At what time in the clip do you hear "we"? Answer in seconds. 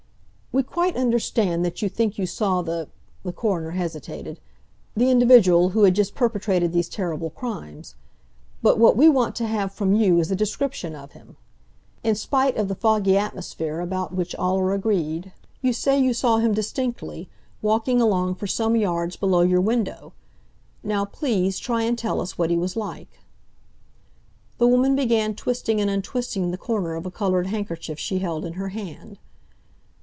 0.53-0.63, 8.97-9.07